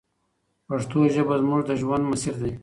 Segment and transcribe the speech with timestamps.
[0.67, 2.51] پښتو ژبه زموږ د ژوند مسیر دی.